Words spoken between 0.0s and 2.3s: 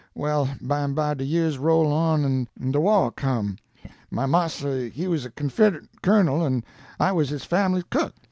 Well, bymeby de years roll on